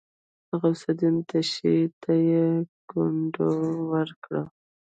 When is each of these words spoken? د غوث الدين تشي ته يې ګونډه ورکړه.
د 0.47 0.49
غوث 0.59 0.81
الدين 0.91 1.15
تشي 1.29 1.77
ته 2.01 2.11
يې 2.29 2.47
ګونډه 2.89 3.47
ورکړه. 3.91 4.41